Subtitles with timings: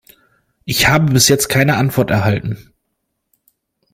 [0.65, 2.73] Ich habe bis jetzt keine Antwort erhalten.